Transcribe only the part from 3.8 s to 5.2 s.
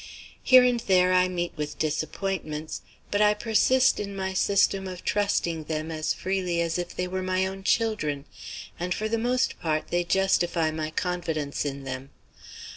in my system of